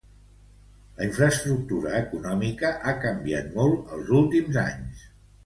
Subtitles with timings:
[0.99, 5.07] La infraestructura econòmica ha canviat molt els últims anys.